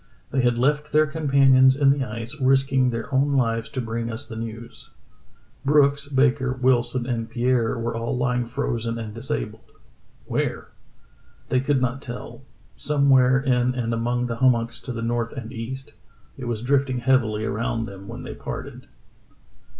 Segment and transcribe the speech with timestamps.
[0.31, 4.25] They had left their companions in the ice, risking their own lives to bring us
[4.25, 4.89] the news.
[5.63, 9.73] Brooks, Baker, Wilson, and Pierre were all lying frozen and disabled.
[10.25, 10.69] Where .^
[11.49, 12.41] They could not tell—
[12.75, 15.93] somewhere in and among the hum mocks to the north and east;
[16.35, 18.87] it was drifting heavily around them when they parted.